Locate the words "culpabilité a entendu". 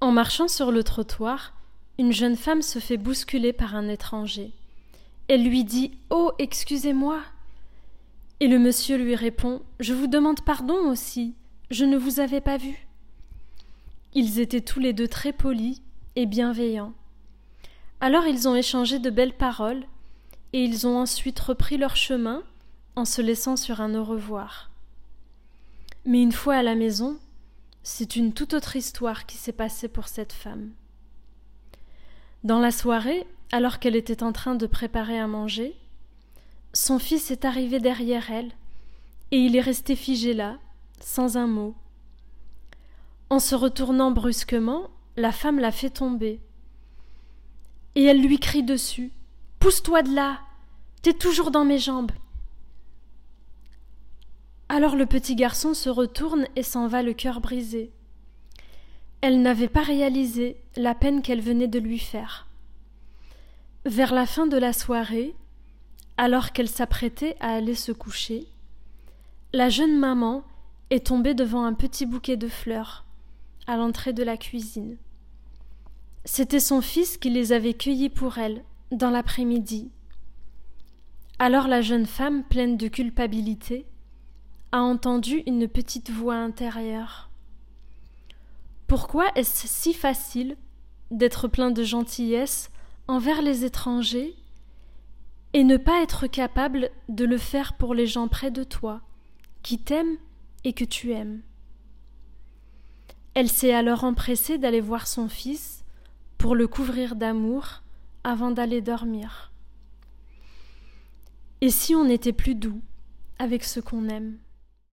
82.88-85.42